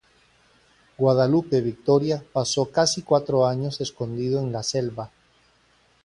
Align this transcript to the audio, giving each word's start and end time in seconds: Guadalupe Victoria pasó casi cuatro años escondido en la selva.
Guadalupe 0.97 1.61
Victoria 1.61 2.23
pasó 2.33 2.71
casi 2.71 3.03
cuatro 3.03 3.45
años 3.45 3.79
escondido 3.81 4.39
en 4.41 4.51
la 4.51 4.63
selva. 4.63 5.11